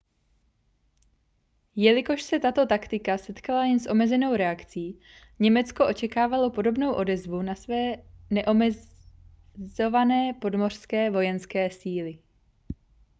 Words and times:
jelikož 1.75 2.21
se 2.21 2.39
tato 2.39 2.65
taktika 2.65 3.17
setkala 3.17 3.65
jen 3.65 3.79
s 3.79 3.87
omezenou 3.87 4.35
reakcí 4.35 4.99
německo 5.39 5.87
očekávalo 5.87 6.49
podobnou 6.51 6.93
odezvu 6.93 7.41
na 7.41 7.55
své 7.55 7.95
neomezované 8.29 10.33
podmořské 10.41 11.09
vojenské 11.11 11.69
síly 11.71 12.19